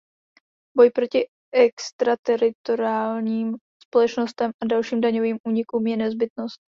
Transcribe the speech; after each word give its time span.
Boj 0.77 0.91
proti 0.91 1.27
extrateritoriálním 1.53 3.55
společnostem 3.85 4.51
a 4.63 4.65
dalším 4.65 5.01
daňovým 5.01 5.37
únikům 5.47 5.87
je 5.87 5.97
nezbytnost. 5.97 6.61